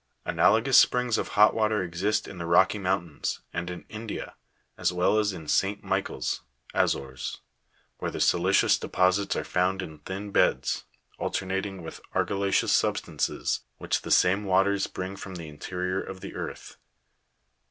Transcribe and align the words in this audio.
Analogous 0.25 0.79
springs 0.79 1.19
of 1.19 1.27
hot 1.37 1.53
water 1.53 1.83
exist 1.83 2.27
in 2.27 2.39
the 2.39 2.47
Rocky 2.47 2.79
mountains, 2.79 3.41
and 3.53 3.69
in 3.69 3.85
India, 3.87 4.33
as 4.75 4.91
well 4.91 5.19
as 5.19 5.31
in 5.31 5.47
Saint 5.47 5.83
Michael's 5.83 6.41
(Azores), 6.73 7.41
where 7.99 8.09
the 8.09 8.17
sili'cious 8.17 8.79
deposits 8.79 9.35
are 9.35 9.43
found 9.43 9.83
in 9.83 9.99
thin 9.99 10.31
beds, 10.31 10.85
alter 11.19 11.45
nating 11.45 11.83
with 11.83 12.01
argilla'ceous 12.15 12.69
substances 12.71 13.59
which 13.77 14.01
the 14.01 14.09
same 14.09 14.43
waters 14.43 14.87
bring 14.87 15.15
from 15.15 15.35
the 15.35 15.47
interior 15.47 16.01
of 16.01 16.21
the 16.21 16.33
earth. 16.33 16.77